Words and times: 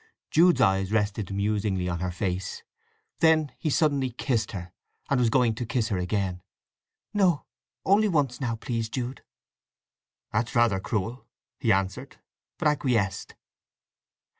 Jude's 0.31 0.59
eyes 0.61 0.91
rested 0.91 1.31
musingly 1.31 1.87
on 1.87 1.99
her 1.99 2.09
face. 2.09 2.63
Then 3.19 3.51
he 3.59 3.69
suddenly 3.69 4.09
kissed 4.09 4.51
her; 4.53 4.71
and 5.11 5.19
was 5.19 5.29
going 5.29 5.53
to 5.53 5.63
kiss 5.67 5.89
her 5.89 5.99
again. 5.99 6.41
"No—only 7.13 8.07
once 8.07 8.41
now—please, 8.41 8.89
Jude!" 8.89 9.21
"That's 10.33 10.55
rather 10.55 10.79
cruel," 10.79 11.27
he 11.59 11.71
answered; 11.71 12.17
but 12.57 12.67
acquiesced. 12.67 13.35